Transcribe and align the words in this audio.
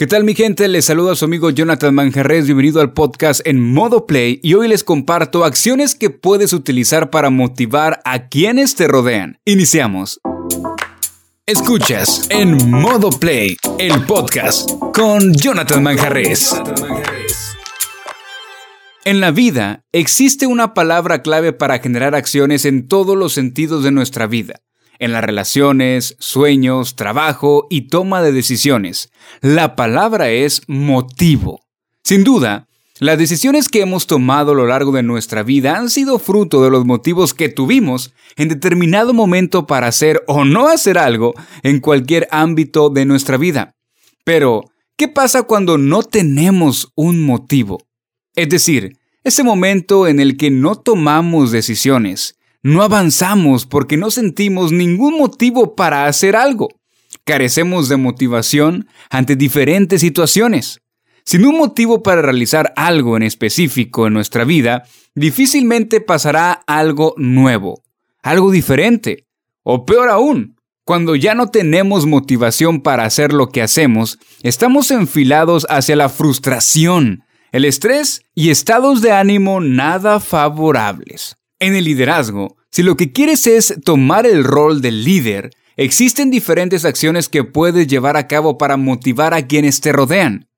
¿Qué 0.00 0.06
tal 0.06 0.24
mi 0.24 0.34
gente? 0.34 0.66
Les 0.66 0.86
saluda 0.86 1.12
a 1.12 1.14
su 1.14 1.26
amigo 1.26 1.50
Jonathan 1.50 1.94
Manjarres, 1.94 2.46
bienvenido 2.46 2.80
al 2.80 2.94
podcast 2.94 3.46
en 3.46 3.60
modo 3.60 4.06
play 4.06 4.40
y 4.42 4.54
hoy 4.54 4.66
les 4.66 4.82
comparto 4.82 5.44
acciones 5.44 5.94
que 5.94 6.08
puedes 6.08 6.54
utilizar 6.54 7.10
para 7.10 7.28
motivar 7.28 8.00
a 8.06 8.28
quienes 8.28 8.76
te 8.76 8.88
rodean. 8.88 9.40
Iniciamos. 9.44 10.18
Escuchas 11.44 12.26
en 12.30 12.70
modo 12.70 13.10
play 13.10 13.58
el 13.78 14.06
podcast 14.06 14.70
con 14.94 15.34
Jonathan 15.34 15.82
Manjarres. 15.82 16.58
En 19.04 19.20
la 19.20 19.32
vida 19.32 19.84
existe 19.92 20.46
una 20.46 20.72
palabra 20.72 21.20
clave 21.20 21.52
para 21.52 21.78
generar 21.78 22.14
acciones 22.14 22.64
en 22.64 22.88
todos 22.88 23.18
los 23.18 23.34
sentidos 23.34 23.84
de 23.84 23.90
nuestra 23.90 24.26
vida 24.26 24.62
en 25.00 25.12
las 25.12 25.24
relaciones, 25.24 26.14
sueños, 26.20 26.94
trabajo 26.94 27.66
y 27.68 27.88
toma 27.88 28.22
de 28.22 28.30
decisiones. 28.30 29.10
La 29.40 29.74
palabra 29.74 30.30
es 30.30 30.62
motivo. 30.68 31.62
Sin 32.04 32.22
duda, 32.22 32.68
las 33.00 33.18
decisiones 33.18 33.68
que 33.68 33.80
hemos 33.80 34.06
tomado 34.06 34.52
a 34.52 34.54
lo 34.54 34.66
largo 34.66 34.92
de 34.92 35.02
nuestra 35.02 35.42
vida 35.42 35.78
han 35.78 35.88
sido 35.88 36.18
fruto 36.18 36.62
de 36.62 36.70
los 36.70 36.84
motivos 36.84 37.32
que 37.32 37.48
tuvimos 37.48 38.12
en 38.36 38.48
determinado 38.48 39.14
momento 39.14 39.66
para 39.66 39.86
hacer 39.86 40.22
o 40.26 40.44
no 40.44 40.68
hacer 40.68 40.98
algo 40.98 41.34
en 41.62 41.80
cualquier 41.80 42.28
ámbito 42.30 42.90
de 42.90 43.06
nuestra 43.06 43.38
vida. 43.38 43.74
Pero, 44.22 44.64
¿qué 44.96 45.08
pasa 45.08 45.44
cuando 45.44 45.78
no 45.78 46.02
tenemos 46.02 46.92
un 46.94 47.24
motivo? 47.24 47.82
Es 48.36 48.50
decir, 48.50 48.98
ese 49.24 49.44
momento 49.44 50.06
en 50.06 50.20
el 50.20 50.36
que 50.36 50.50
no 50.50 50.74
tomamos 50.76 51.52
decisiones, 51.52 52.36
no 52.62 52.82
avanzamos 52.82 53.66
porque 53.66 53.96
no 53.96 54.10
sentimos 54.10 54.72
ningún 54.72 55.18
motivo 55.18 55.74
para 55.74 56.06
hacer 56.06 56.36
algo. 56.36 56.68
Carecemos 57.24 57.88
de 57.88 57.96
motivación 57.96 58.86
ante 59.08 59.36
diferentes 59.36 60.00
situaciones. 60.00 60.80
Sin 61.24 61.46
un 61.46 61.56
motivo 61.56 62.02
para 62.02 62.22
realizar 62.22 62.72
algo 62.76 63.16
en 63.16 63.22
específico 63.22 64.06
en 64.06 64.14
nuestra 64.14 64.44
vida, 64.44 64.84
difícilmente 65.14 66.00
pasará 66.00 66.52
algo 66.66 67.14
nuevo, 67.16 67.82
algo 68.22 68.50
diferente. 68.50 69.26
O 69.62 69.84
peor 69.84 70.08
aún, 70.08 70.56
cuando 70.84 71.14
ya 71.14 71.34
no 71.34 71.50
tenemos 71.50 72.06
motivación 72.06 72.80
para 72.80 73.04
hacer 73.04 73.32
lo 73.32 73.48
que 73.48 73.62
hacemos, 73.62 74.18
estamos 74.42 74.90
enfilados 74.90 75.66
hacia 75.70 75.94
la 75.94 76.08
frustración, 76.08 77.22
el 77.52 77.64
estrés 77.64 78.22
y 78.34 78.50
estados 78.50 79.00
de 79.02 79.12
ánimo 79.12 79.60
nada 79.60 80.20
favorables. 80.20 81.39
En 81.62 81.74
el 81.74 81.84
liderazgo, 81.84 82.56
si 82.70 82.82
lo 82.82 82.96
que 82.96 83.12
quieres 83.12 83.46
es 83.46 83.74
tomar 83.84 84.26
el 84.26 84.44
rol 84.44 84.80
del 84.80 85.04
líder, 85.04 85.50
existen 85.76 86.30
diferentes 86.30 86.86
acciones 86.86 87.28
que 87.28 87.44
puedes 87.44 87.86
llevar 87.86 88.16
a 88.16 88.26
cabo 88.26 88.56
para 88.56 88.78
motivar 88.78 89.34
a 89.34 89.46
quienes 89.46 89.82
te 89.82 89.92
rodean. 89.92 90.48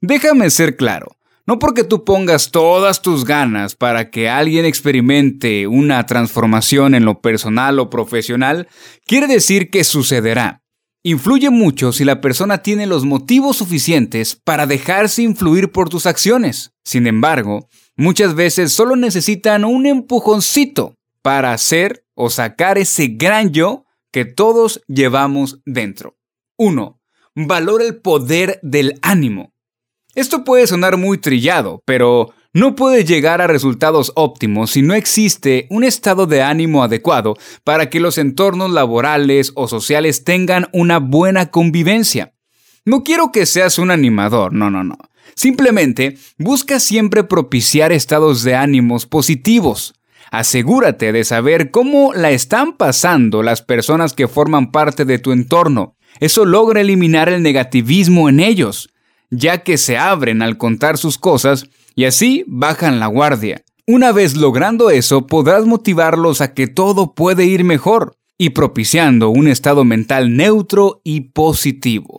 Déjame 0.00 0.50
ser 0.50 0.76
claro, 0.76 1.16
no 1.48 1.58
porque 1.58 1.82
tú 1.82 2.04
pongas 2.04 2.52
todas 2.52 3.02
tus 3.02 3.24
ganas 3.24 3.74
para 3.74 4.10
que 4.10 4.28
alguien 4.28 4.64
experimente 4.64 5.66
una 5.66 6.06
transformación 6.06 6.94
en 6.94 7.04
lo 7.04 7.20
personal 7.20 7.80
o 7.80 7.90
profesional, 7.90 8.68
quiere 9.04 9.26
decir 9.26 9.68
que 9.68 9.82
sucederá. 9.82 10.61
Influye 11.04 11.50
mucho 11.50 11.90
si 11.90 12.04
la 12.04 12.20
persona 12.20 12.62
tiene 12.62 12.86
los 12.86 13.04
motivos 13.04 13.56
suficientes 13.56 14.36
para 14.36 14.66
dejarse 14.66 15.22
influir 15.22 15.72
por 15.72 15.88
tus 15.88 16.06
acciones. 16.06 16.74
Sin 16.84 17.08
embargo, 17.08 17.68
muchas 17.96 18.36
veces 18.36 18.72
solo 18.72 18.94
necesitan 18.94 19.64
un 19.64 19.86
empujoncito 19.86 20.94
para 21.20 21.52
hacer 21.52 22.06
o 22.14 22.30
sacar 22.30 22.78
ese 22.78 23.08
gran 23.08 23.50
yo 23.50 23.84
que 24.12 24.24
todos 24.24 24.80
llevamos 24.86 25.60
dentro. 25.64 26.16
1. 26.56 27.00
Valora 27.34 27.84
el 27.84 28.00
poder 28.00 28.60
del 28.62 29.00
ánimo. 29.02 29.52
Esto 30.14 30.44
puede 30.44 30.68
sonar 30.68 30.98
muy 30.98 31.18
trillado, 31.18 31.82
pero 31.84 32.32
no 32.54 32.74
puede 32.74 33.04
llegar 33.04 33.40
a 33.40 33.46
resultados 33.46 34.12
óptimos 34.14 34.72
si 34.72 34.82
no 34.82 34.92
existe 34.92 35.66
un 35.70 35.84
estado 35.84 36.26
de 36.26 36.42
ánimo 36.42 36.82
adecuado 36.82 37.34
para 37.64 37.88
que 37.88 37.98
los 37.98 38.18
entornos 38.18 38.70
laborales 38.70 39.52
o 39.54 39.68
sociales 39.68 40.22
tengan 40.24 40.68
una 40.72 40.98
buena 40.98 41.50
convivencia. 41.50 42.34
No 42.84 43.04
quiero 43.04 43.32
que 43.32 43.46
seas 43.46 43.78
un 43.78 43.90
animador, 43.90 44.52
no, 44.52 44.70
no, 44.70 44.84
no. 44.84 44.98
Simplemente 45.34 46.18
busca 46.36 46.78
siempre 46.78 47.24
propiciar 47.24 47.90
estados 47.90 48.42
de 48.42 48.54
ánimos 48.54 49.06
positivos. 49.06 49.94
Asegúrate 50.30 51.12
de 51.12 51.24
saber 51.24 51.70
cómo 51.70 52.12
la 52.12 52.32
están 52.32 52.76
pasando 52.76 53.42
las 53.42 53.62
personas 53.62 54.12
que 54.12 54.28
forman 54.28 54.72
parte 54.72 55.06
de 55.06 55.18
tu 55.18 55.32
entorno. 55.32 55.96
Eso 56.20 56.44
logra 56.44 56.82
eliminar 56.82 57.30
el 57.30 57.42
negativismo 57.42 58.28
en 58.28 58.40
ellos, 58.40 58.90
ya 59.30 59.62
que 59.62 59.78
se 59.78 59.96
abren 59.96 60.42
al 60.42 60.58
contar 60.58 60.98
sus 60.98 61.16
cosas 61.16 61.70
y 61.94 62.04
así 62.04 62.44
bajan 62.46 63.00
la 63.00 63.06
guardia. 63.06 63.64
Una 63.86 64.12
vez 64.12 64.36
logrando 64.36 64.90
eso, 64.90 65.26
podrás 65.26 65.66
motivarlos 65.66 66.40
a 66.40 66.54
que 66.54 66.68
todo 66.68 67.14
puede 67.14 67.44
ir 67.44 67.64
mejor 67.64 68.16
y 68.38 68.50
propiciando 68.50 69.30
un 69.30 69.48
estado 69.48 69.84
mental 69.84 70.36
neutro 70.36 71.00
y 71.04 71.32
positivo. 71.32 72.18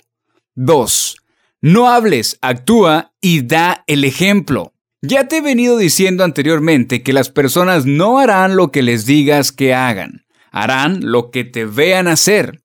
2. 0.55 1.17
No 1.61 1.89
hables, 1.89 2.37
actúa 2.41 3.13
y 3.21 3.41
da 3.41 3.83
el 3.87 4.03
ejemplo. 4.03 4.73
Ya 5.01 5.27
te 5.27 5.37
he 5.37 5.41
venido 5.41 5.77
diciendo 5.77 6.23
anteriormente 6.23 7.03
que 7.03 7.13
las 7.13 7.29
personas 7.29 7.85
no 7.85 8.19
harán 8.19 8.55
lo 8.55 8.71
que 8.71 8.81
les 8.81 9.05
digas 9.05 9.51
que 9.51 9.73
hagan, 9.73 10.25
harán 10.51 10.99
lo 11.01 11.31
que 11.31 11.43
te 11.43 11.65
vean 11.65 12.07
hacer. 12.07 12.61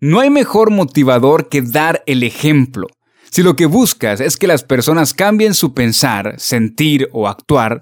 No 0.00 0.20
hay 0.20 0.30
mejor 0.30 0.70
motivador 0.70 1.48
que 1.48 1.62
dar 1.62 2.02
el 2.06 2.22
ejemplo. 2.22 2.86
Si 3.32 3.42
lo 3.42 3.56
que 3.56 3.64
buscas 3.64 4.20
es 4.20 4.36
que 4.36 4.46
las 4.46 4.62
personas 4.62 5.14
cambien 5.14 5.54
su 5.54 5.72
pensar, 5.72 6.34
sentir 6.36 7.08
o 7.12 7.26
actuar, 7.26 7.80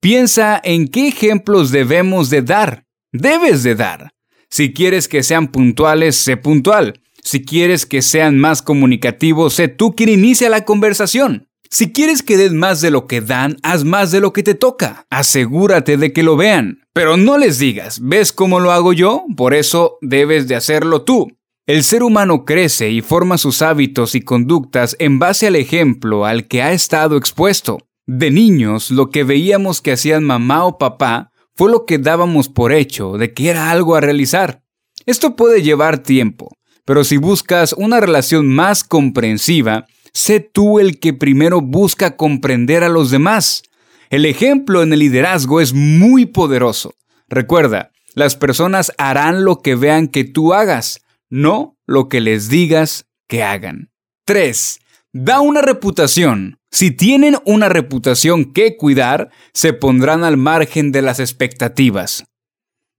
piensa 0.00 0.58
en 0.64 0.88
qué 0.88 1.08
ejemplos 1.08 1.70
debemos 1.70 2.30
de 2.30 2.40
dar. 2.40 2.86
Debes 3.12 3.62
de 3.62 3.74
dar. 3.74 4.14
Si 4.48 4.72
quieres 4.72 5.06
que 5.06 5.22
sean 5.22 5.48
puntuales, 5.48 6.16
sé 6.16 6.38
puntual. 6.38 7.02
Si 7.22 7.44
quieres 7.44 7.84
que 7.84 8.00
sean 8.00 8.38
más 8.38 8.62
comunicativos, 8.62 9.52
sé 9.52 9.68
tú 9.68 9.94
quien 9.94 10.08
inicia 10.08 10.48
la 10.48 10.64
conversación. 10.64 11.46
Si 11.68 11.92
quieres 11.92 12.22
que 12.22 12.38
den 12.38 12.56
más 12.56 12.80
de 12.80 12.90
lo 12.90 13.06
que 13.06 13.20
dan, 13.20 13.58
haz 13.62 13.84
más 13.84 14.12
de 14.12 14.20
lo 14.20 14.32
que 14.32 14.42
te 14.42 14.54
toca. 14.54 15.04
Asegúrate 15.10 15.98
de 15.98 16.14
que 16.14 16.22
lo 16.22 16.36
vean. 16.36 16.80
Pero 16.94 17.18
no 17.18 17.36
les 17.36 17.58
digas, 17.58 18.00
¿ves 18.00 18.32
cómo 18.32 18.60
lo 18.60 18.72
hago 18.72 18.94
yo? 18.94 19.26
Por 19.36 19.52
eso 19.52 19.98
debes 20.00 20.48
de 20.48 20.54
hacerlo 20.54 21.02
tú. 21.02 21.35
El 21.66 21.82
ser 21.82 22.04
humano 22.04 22.44
crece 22.44 22.90
y 22.90 23.00
forma 23.00 23.38
sus 23.38 23.60
hábitos 23.60 24.14
y 24.14 24.20
conductas 24.20 24.94
en 25.00 25.18
base 25.18 25.48
al 25.48 25.56
ejemplo 25.56 26.24
al 26.24 26.46
que 26.46 26.62
ha 26.62 26.70
estado 26.70 27.16
expuesto. 27.16 27.78
De 28.06 28.30
niños, 28.30 28.92
lo 28.92 29.10
que 29.10 29.24
veíamos 29.24 29.82
que 29.82 29.90
hacían 29.90 30.22
mamá 30.22 30.64
o 30.64 30.78
papá 30.78 31.32
fue 31.56 31.68
lo 31.68 31.84
que 31.84 31.98
dábamos 31.98 32.48
por 32.48 32.72
hecho 32.72 33.18
de 33.18 33.32
que 33.32 33.48
era 33.48 33.72
algo 33.72 33.96
a 33.96 34.00
realizar. 34.00 34.62
Esto 35.06 35.34
puede 35.34 35.60
llevar 35.62 36.04
tiempo, 36.04 36.56
pero 36.84 37.02
si 37.02 37.16
buscas 37.16 37.72
una 37.72 37.98
relación 37.98 38.46
más 38.46 38.84
comprensiva, 38.84 39.86
sé 40.12 40.38
tú 40.38 40.78
el 40.78 41.00
que 41.00 41.14
primero 41.14 41.62
busca 41.62 42.16
comprender 42.16 42.84
a 42.84 42.88
los 42.88 43.10
demás. 43.10 43.64
El 44.08 44.24
ejemplo 44.24 44.84
en 44.84 44.92
el 44.92 45.00
liderazgo 45.00 45.60
es 45.60 45.74
muy 45.74 46.26
poderoso. 46.26 46.94
Recuerda, 47.28 47.90
las 48.14 48.36
personas 48.36 48.92
harán 48.98 49.44
lo 49.44 49.62
que 49.62 49.74
vean 49.74 50.06
que 50.06 50.22
tú 50.22 50.54
hagas, 50.54 51.00
no 51.30 51.76
lo 51.86 52.08
que 52.08 52.20
les 52.20 52.48
digas 52.48 53.06
que 53.28 53.42
hagan. 53.42 53.90
3. 54.24 54.80
Da 55.12 55.40
una 55.40 55.62
reputación. 55.62 56.58
Si 56.70 56.90
tienen 56.90 57.36
una 57.44 57.68
reputación 57.68 58.52
que 58.52 58.76
cuidar, 58.76 59.30
se 59.54 59.72
pondrán 59.72 60.24
al 60.24 60.36
margen 60.36 60.92
de 60.92 61.02
las 61.02 61.20
expectativas 61.20 62.24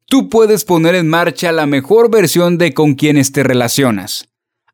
tú 0.09 0.29
puedes 0.29 0.65
poner 0.65 0.95
en 0.95 1.07
marcha 1.07 1.51
la 1.51 1.65
mejor 1.65 2.09
versión 2.09 2.57
de 2.57 2.73
con 2.73 2.95
quienes 2.95 3.31
te 3.31 3.43
relacionas. 3.43 4.29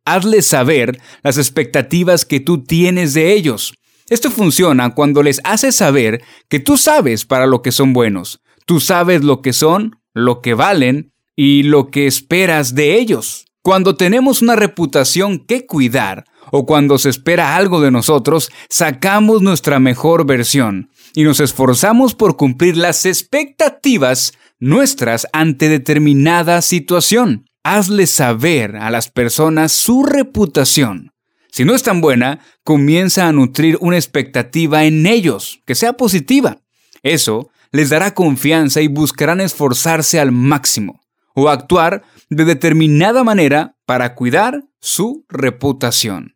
Hazles 0.06 0.46
saber 0.46 1.00
las 1.24 1.38
expectativas 1.38 2.26
que 2.26 2.40
tú 2.40 2.64
tienes 2.64 3.14
de 3.14 3.34
ellos. 3.34 3.74
Esto 4.10 4.30
funciona 4.30 4.94
cuando 4.94 5.24
les 5.24 5.40
haces 5.44 5.76
saber 5.76 6.22
que 6.50 6.60
tú 6.60 6.78
sabes 6.78 7.26
para 7.26 7.48
lo 7.48 7.62
que 7.62 7.72
son 7.72 7.94
buenos, 7.94 8.42
tú 8.66 8.80
sabes 8.80 9.24
lo 9.24 9.42
que 9.42 9.54
son, 9.54 9.98
lo 10.14 10.42
que 10.42 10.54
valen 10.54 11.13
y 11.36 11.64
lo 11.64 11.90
que 11.90 12.08
esperas 12.08 12.76
de 12.76 12.98
ellos. 13.00 13.46
Cuando 13.62 13.96
tenemos 13.96 14.42
una 14.42 14.56
reputación 14.56 15.40
que 15.40 15.66
cuidar 15.66 16.26
o 16.52 16.66
cuando 16.66 16.98
se 16.98 17.10
espera 17.10 17.56
algo 17.56 17.80
de 17.80 17.92
nosotros, 17.92 18.52
sacamos 18.70 19.42
nuestra 19.42 19.80
mejor 19.80 20.26
versión 20.26 20.90
y 21.16 21.24
nos 21.24 21.40
esforzamos 21.40 22.14
por 22.14 22.36
cumplir 22.36 22.76
las 22.76 23.06
expectativas 23.06 24.34
nuestras 24.60 25.28
ante 25.32 25.70
determinada 25.70 26.62
situación. 26.62 27.46
Hazle 27.64 28.08
saber 28.08 28.76
a 28.76 28.92
las 28.92 29.10
personas 29.10 29.72
su 29.72 30.04
reputación. 30.04 31.12
Si 31.50 31.64
no 31.64 31.74
es 31.76 31.84
tan 31.84 32.02
buena, 32.02 32.40
comienza 32.66 33.28
a 33.28 33.32
nutrir 33.32 33.78
una 33.80 33.96
expectativa 33.96 34.84
en 34.84 35.06
ellos, 35.06 35.62
que 35.66 35.76
sea 35.76 35.94
positiva. 35.94 36.58
Eso 37.04 37.50
les 37.72 37.90
dará 37.90 38.14
confianza 38.14 38.82
y 38.82 38.88
buscarán 38.88 39.40
esforzarse 39.40 40.20
al 40.20 40.32
máximo 40.32 41.03
o 41.34 41.50
actuar 41.50 42.04
de 42.30 42.46
determinada 42.46 43.24
manera 43.24 43.78
para 43.86 44.16
cuidar 44.16 44.64
su 44.80 45.26
reputación. 45.30 46.36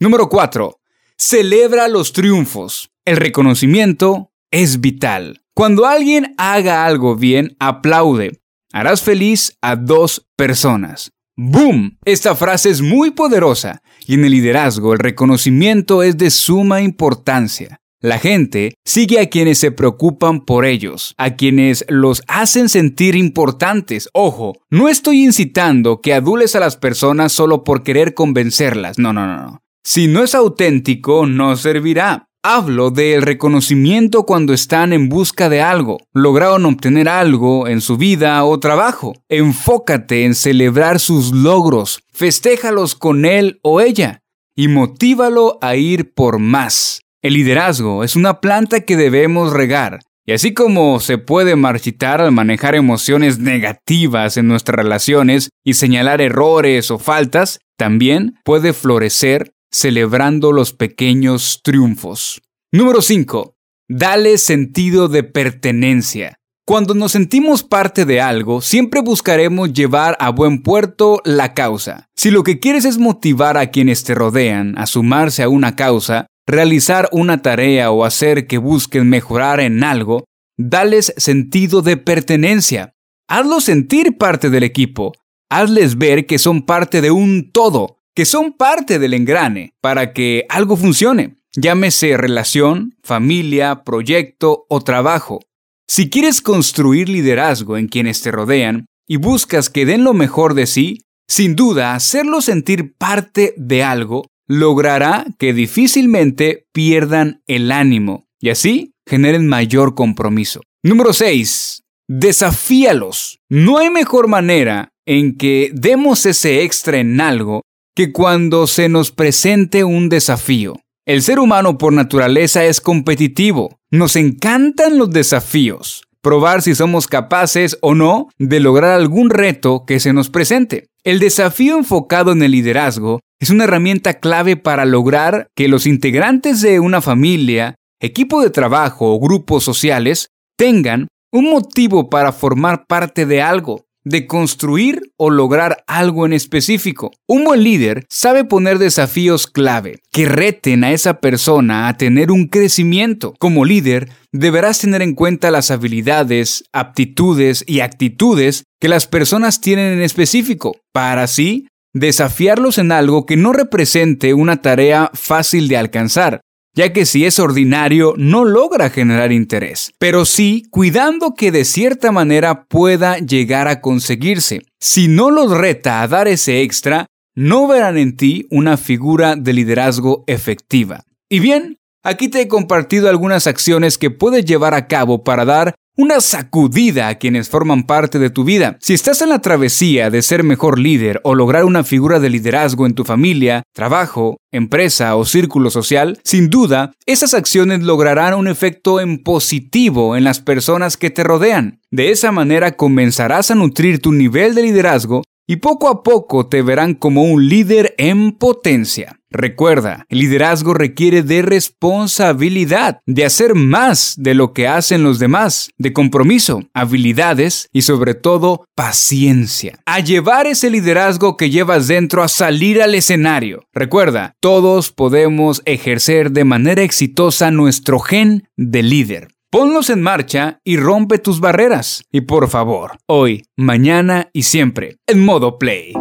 Número 0.00 0.28
4. 0.28 0.80
Celebra 1.16 1.88
los 1.88 2.12
triunfos. 2.12 2.90
El 3.04 3.16
reconocimiento 3.16 4.32
es 4.50 4.80
vital. 4.80 5.42
Cuando 5.54 5.86
alguien 5.86 6.34
haga 6.36 6.84
algo 6.84 7.16
bien, 7.16 7.56
aplaude. 7.60 8.40
Harás 8.72 9.02
feliz 9.02 9.56
a 9.62 9.76
dos 9.76 10.28
personas. 10.36 11.12
¡Boom! 11.36 11.98
Esta 12.04 12.36
frase 12.36 12.70
es 12.70 12.80
muy 12.80 13.10
poderosa 13.10 13.82
y 14.06 14.14
en 14.14 14.24
el 14.24 14.32
liderazgo 14.32 14.92
el 14.92 15.00
reconocimiento 15.00 16.02
es 16.02 16.16
de 16.16 16.30
suma 16.30 16.80
importancia. 16.80 17.80
La 18.04 18.18
gente 18.18 18.74
sigue 18.84 19.18
a 19.18 19.30
quienes 19.30 19.56
se 19.56 19.70
preocupan 19.70 20.44
por 20.44 20.66
ellos, 20.66 21.14
a 21.16 21.36
quienes 21.36 21.86
los 21.88 22.22
hacen 22.28 22.68
sentir 22.68 23.16
importantes. 23.16 24.10
Ojo, 24.12 24.52
no 24.68 24.90
estoy 24.90 25.24
incitando 25.24 26.02
que 26.02 26.12
adules 26.12 26.54
a 26.54 26.60
las 26.60 26.76
personas 26.76 27.32
solo 27.32 27.64
por 27.64 27.82
querer 27.82 28.12
convencerlas. 28.12 28.98
No, 28.98 29.14
no, 29.14 29.26
no. 29.26 29.62
Si 29.82 30.06
no 30.06 30.22
es 30.22 30.34
auténtico, 30.34 31.24
no 31.24 31.56
servirá. 31.56 32.28
Hablo 32.42 32.90
del 32.90 33.22
reconocimiento 33.22 34.26
cuando 34.26 34.52
están 34.52 34.92
en 34.92 35.08
busca 35.08 35.48
de 35.48 35.62
algo, 35.62 35.96
lograron 36.12 36.66
obtener 36.66 37.08
algo 37.08 37.68
en 37.68 37.80
su 37.80 37.96
vida 37.96 38.44
o 38.44 38.60
trabajo. 38.60 39.14
Enfócate 39.30 40.26
en 40.26 40.34
celebrar 40.34 41.00
sus 41.00 41.32
logros, 41.32 42.02
festéjalos 42.12 42.96
con 42.96 43.24
él 43.24 43.60
o 43.62 43.80
ella 43.80 44.20
y 44.54 44.68
motívalo 44.68 45.56
a 45.62 45.76
ir 45.76 46.12
por 46.12 46.38
más. 46.38 47.03
El 47.24 47.32
liderazgo 47.32 48.04
es 48.04 48.16
una 48.16 48.42
planta 48.42 48.80
que 48.80 48.98
debemos 48.98 49.54
regar, 49.54 50.00
y 50.26 50.32
así 50.32 50.52
como 50.52 51.00
se 51.00 51.16
puede 51.16 51.56
marchitar 51.56 52.20
al 52.20 52.32
manejar 52.32 52.74
emociones 52.74 53.38
negativas 53.38 54.36
en 54.36 54.46
nuestras 54.46 54.76
relaciones 54.76 55.48
y 55.64 55.72
señalar 55.72 56.20
errores 56.20 56.90
o 56.90 56.98
faltas, 56.98 57.60
también 57.78 58.34
puede 58.44 58.74
florecer 58.74 59.54
celebrando 59.72 60.52
los 60.52 60.74
pequeños 60.74 61.62
triunfos. 61.64 62.42
Número 62.70 63.00
5. 63.00 63.56
Dale 63.88 64.36
sentido 64.36 65.08
de 65.08 65.22
pertenencia. 65.22 66.36
Cuando 66.66 66.92
nos 66.92 67.12
sentimos 67.12 67.62
parte 67.62 68.04
de 68.04 68.20
algo, 68.20 68.60
siempre 68.60 69.00
buscaremos 69.00 69.72
llevar 69.72 70.14
a 70.20 70.28
buen 70.28 70.62
puerto 70.62 71.22
la 71.24 71.54
causa. 71.54 72.10
Si 72.16 72.30
lo 72.30 72.42
que 72.42 72.58
quieres 72.58 72.84
es 72.84 72.98
motivar 72.98 73.56
a 73.56 73.70
quienes 73.70 74.04
te 74.04 74.14
rodean 74.14 74.76
a 74.76 74.86
sumarse 74.86 75.42
a 75.42 75.48
una 75.48 75.74
causa, 75.74 76.26
realizar 76.46 77.08
una 77.12 77.42
tarea 77.42 77.90
o 77.90 78.04
hacer 78.04 78.46
que 78.46 78.58
busquen 78.58 79.08
mejorar 79.08 79.60
en 79.60 79.82
algo, 79.84 80.24
dales 80.56 81.14
sentido 81.16 81.82
de 81.82 81.96
pertenencia. 81.96 82.94
Hazlos 83.28 83.64
sentir 83.64 84.18
parte 84.18 84.50
del 84.50 84.62
equipo. 84.62 85.12
Hazles 85.50 85.98
ver 85.98 86.26
que 86.26 86.38
son 86.38 86.62
parte 86.62 87.00
de 87.00 87.10
un 87.10 87.50
todo, 87.52 87.98
que 88.14 88.24
son 88.24 88.52
parte 88.52 88.98
del 88.98 89.14
engrane, 89.14 89.74
para 89.80 90.12
que 90.12 90.46
algo 90.48 90.76
funcione. 90.76 91.36
Llámese 91.56 92.16
relación, 92.16 92.96
familia, 93.02 93.84
proyecto 93.84 94.66
o 94.68 94.80
trabajo. 94.80 95.40
Si 95.86 96.10
quieres 96.10 96.40
construir 96.40 97.08
liderazgo 97.08 97.76
en 97.76 97.88
quienes 97.88 98.22
te 98.22 98.30
rodean 98.30 98.86
y 99.06 99.16
buscas 99.16 99.70
que 99.70 99.86
den 99.86 100.02
lo 100.02 100.14
mejor 100.14 100.54
de 100.54 100.66
sí, 100.66 100.98
sin 101.28 101.54
duda 101.56 101.94
hacerlos 101.94 102.46
sentir 102.46 102.96
parte 102.96 103.54
de 103.56 103.84
algo 103.84 104.24
logrará 104.46 105.26
que 105.38 105.52
difícilmente 105.52 106.66
pierdan 106.72 107.42
el 107.46 107.72
ánimo 107.72 108.26
y 108.40 108.50
así 108.50 108.94
generen 109.06 109.46
mayor 109.48 109.94
compromiso. 109.94 110.60
Número 110.82 111.12
6. 111.12 111.82
Desafíalos. 112.08 113.38
No 113.48 113.78
hay 113.78 113.90
mejor 113.90 114.28
manera 114.28 114.90
en 115.06 115.36
que 115.36 115.70
demos 115.72 116.26
ese 116.26 116.62
extra 116.62 116.98
en 116.98 117.20
algo 117.20 117.62
que 117.94 118.12
cuando 118.12 118.66
se 118.66 118.88
nos 118.88 119.12
presente 119.12 119.84
un 119.84 120.08
desafío. 120.08 120.74
El 121.06 121.22
ser 121.22 121.38
humano 121.38 121.78
por 121.78 121.92
naturaleza 121.92 122.64
es 122.64 122.80
competitivo. 122.80 123.78
Nos 123.90 124.16
encantan 124.16 124.98
los 124.98 125.10
desafíos. 125.10 126.02
Probar 126.22 126.62
si 126.62 126.74
somos 126.74 127.06
capaces 127.06 127.78
o 127.82 127.94
no 127.94 128.28
de 128.38 128.60
lograr 128.60 128.92
algún 128.92 129.28
reto 129.28 129.84
que 129.86 130.00
se 130.00 130.12
nos 130.14 130.30
presente. 130.30 130.88
El 131.04 131.18
desafío 131.18 131.76
enfocado 131.76 132.32
en 132.32 132.42
el 132.42 132.52
liderazgo 132.52 133.20
es 133.38 133.50
una 133.50 133.64
herramienta 133.64 134.20
clave 134.20 134.56
para 134.56 134.86
lograr 134.86 135.48
que 135.54 135.68
los 135.68 135.86
integrantes 135.86 136.62
de 136.62 136.80
una 136.80 137.02
familia, 137.02 137.74
equipo 138.00 138.40
de 138.40 138.48
trabajo 138.48 139.12
o 139.12 139.20
grupos 139.20 139.64
sociales 139.64 140.28
tengan 140.56 141.08
un 141.30 141.50
motivo 141.50 142.08
para 142.08 142.32
formar 142.32 142.86
parte 142.86 143.26
de 143.26 143.42
algo, 143.42 143.84
de 144.04 144.26
construir 144.26 145.00
o 145.16 145.30
lograr 145.30 145.82
algo 145.86 146.26
en 146.26 146.32
específico. 146.32 147.10
Un 147.26 147.44
buen 147.44 147.62
líder 147.62 148.06
sabe 148.08 148.44
poner 148.44 148.78
desafíos 148.78 149.46
clave 149.46 150.00
que 150.12 150.26
reten 150.26 150.84
a 150.84 150.92
esa 150.92 151.20
persona 151.20 151.88
a 151.88 151.96
tener 151.96 152.30
un 152.30 152.48
crecimiento. 152.48 153.34
Como 153.38 153.64
líder, 153.64 154.10
deberás 154.32 154.78
tener 154.78 155.02
en 155.02 155.14
cuenta 155.14 155.50
las 155.50 155.70
habilidades, 155.70 156.64
aptitudes 156.72 157.64
y 157.66 157.80
actitudes 157.80 158.64
que 158.80 158.88
las 158.88 159.06
personas 159.06 159.60
tienen 159.60 159.92
en 159.94 160.02
específico, 160.02 160.76
para 160.92 161.22
así 161.22 161.66
desafiarlos 161.94 162.78
en 162.78 162.92
algo 162.92 163.24
que 163.24 163.36
no 163.36 163.52
represente 163.52 164.34
una 164.34 164.60
tarea 164.60 165.10
fácil 165.14 165.68
de 165.68 165.76
alcanzar, 165.76 166.40
ya 166.74 166.92
que 166.92 167.06
si 167.06 167.24
es 167.24 167.38
ordinario 167.38 168.14
no 168.16 168.44
logra 168.44 168.90
generar 168.90 169.32
interés, 169.32 169.92
pero 169.98 170.24
sí 170.24 170.64
cuidando 170.70 171.34
que 171.34 171.52
de 171.52 171.64
cierta 171.64 172.12
manera 172.12 172.64
pueda 172.64 173.18
llegar 173.18 173.68
a 173.68 173.80
conseguirse. 173.80 174.62
Si 174.80 175.08
no 175.08 175.30
los 175.30 175.50
reta 175.56 176.02
a 176.02 176.08
dar 176.08 176.28
ese 176.28 176.62
extra, 176.62 177.06
no 177.34 177.66
verán 177.66 177.96
en 177.96 178.16
ti 178.16 178.46
una 178.50 178.76
figura 178.76 179.36
de 179.36 179.52
liderazgo 179.52 180.24
efectiva. 180.26 181.04
Y 181.28 181.40
bien, 181.40 181.78
aquí 182.02 182.28
te 182.28 182.40
he 182.40 182.48
compartido 182.48 183.08
algunas 183.08 183.46
acciones 183.46 183.98
que 183.98 184.10
puedes 184.10 184.44
llevar 184.44 184.74
a 184.74 184.86
cabo 184.86 185.24
para 185.24 185.44
dar 185.44 185.74
una 185.96 186.20
sacudida 186.20 187.08
a 187.08 187.16
quienes 187.16 187.48
forman 187.48 187.84
parte 187.84 188.18
de 188.18 188.30
tu 188.30 188.44
vida. 188.44 188.76
Si 188.80 188.94
estás 188.94 189.22
en 189.22 189.28
la 189.28 189.40
travesía 189.40 190.10
de 190.10 190.22
ser 190.22 190.42
mejor 190.42 190.78
líder 190.78 191.20
o 191.22 191.34
lograr 191.34 191.64
una 191.64 191.84
figura 191.84 192.18
de 192.18 192.30
liderazgo 192.30 192.86
en 192.86 192.94
tu 192.94 193.04
familia, 193.04 193.62
trabajo, 193.72 194.38
empresa 194.50 195.14
o 195.16 195.24
círculo 195.24 195.70
social, 195.70 196.18
sin 196.24 196.50
duda, 196.50 196.92
esas 197.06 197.34
acciones 197.34 197.82
lograrán 197.82 198.34
un 198.34 198.48
efecto 198.48 199.00
en 199.00 199.22
positivo 199.22 200.16
en 200.16 200.24
las 200.24 200.40
personas 200.40 200.96
que 200.96 201.10
te 201.10 201.22
rodean. 201.22 201.80
De 201.90 202.10
esa 202.10 202.32
manera 202.32 202.72
comenzarás 202.72 203.50
a 203.50 203.54
nutrir 203.54 204.00
tu 204.00 204.12
nivel 204.12 204.54
de 204.54 204.62
liderazgo 204.62 205.22
y 205.46 205.56
poco 205.56 205.88
a 205.88 206.02
poco 206.02 206.46
te 206.46 206.62
verán 206.62 206.94
como 206.94 207.22
un 207.24 207.48
líder 207.48 207.94
en 207.98 208.32
potencia. 208.32 209.20
Recuerda, 209.34 210.06
liderazgo 210.10 210.74
requiere 210.74 211.24
de 211.24 211.42
responsabilidad, 211.42 213.00
de 213.04 213.24
hacer 213.24 213.56
más 213.56 214.14
de 214.16 214.32
lo 214.32 214.52
que 214.52 214.68
hacen 214.68 215.02
los 215.02 215.18
demás, 215.18 215.70
de 215.76 215.92
compromiso, 215.92 216.62
habilidades 216.72 217.68
y 217.72 217.82
sobre 217.82 218.14
todo 218.14 218.68
paciencia. 218.76 219.80
A 219.86 219.98
llevar 219.98 220.46
ese 220.46 220.70
liderazgo 220.70 221.36
que 221.36 221.50
llevas 221.50 221.88
dentro 221.88 222.22
a 222.22 222.28
salir 222.28 222.80
al 222.80 222.94
escenario. 222.94 223.64
Recuerda, 223.72 224.36
todos 224.38 224.92
podemos 224.92 225.62
ejercer 225.64 226.30
de 226.30 226.44
manera 226.44 226.82
exitosa 226.82 227.50
nuestro 227.50 227.98
gen 227.98 228.48
de 228.56 228.84
líder. 228.84 229.34
Ponlos 229.50 229.90
en 229.90 230.00
marcha 230.00 230.60
y 230.62 230.76
rompe 230.76 231.18
tus 231.18 231.40
barreras. 231.40 232.04
Y 232.12 232.20
por 232.20 232.48
favor, 232.48 232.98
hoy, 233.06 233.46
mañana 233.56 234.30
y 234.32 234.44
siempre, 234.44 234.98
en 235.08 235.24
modo 235.24 235.58
play. 235.58 235.92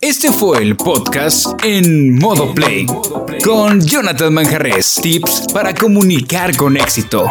Este 0.00 0.30
fue 0.30 0.62
el 0.62 0.76
podcast 0.76 1.46
en 1.64 2.18
modo 2.18 2.52
play 2.54 2.84
con 3.42 3.80
Jonathan 3.80 4.34
Manjarres. 4.34 4.96
Tips 4.96 5.46
para 5.54 5.74
comunicar 5.74 6.54
con 6.54 6.76
éxito. 6.76 7.30